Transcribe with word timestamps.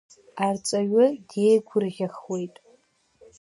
Арҵаҩы 0.45 1.05
диеигәырӷьахуеит. 1.29 2.55